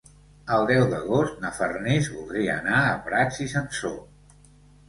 [0.55, 3.99] El deu d'agost na Farners voldria anar a Prats i Sansor.